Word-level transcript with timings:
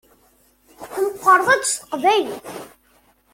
Tmeqqṛeḍ-d 0.93 1.63
s 1.71 1.73
teqbaylit. 1.73 2.31